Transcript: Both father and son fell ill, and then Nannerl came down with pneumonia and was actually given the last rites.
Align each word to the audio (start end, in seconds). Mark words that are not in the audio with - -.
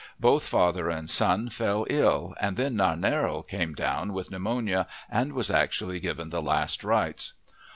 Both 0.19 0.47
father 0.47 0.89
and 0.89 1.07
son 1.07 1.49
fell 1.51 1.85
ill, 1.87 2.33
and 2.41 2.57
then 2.57 2.73
Nannerl 2.75 3.47
came 3.47 3.75
down 3.75 4.13
with 4.13 4.31
pneumonia 4.31 4.87
and 5.11 5.31
was 5.33 5.51
actually 5.51 5.99
given 5.99 6.31
the 6.31 6.41
last 6.41 6.83
rites. 6.83 7.33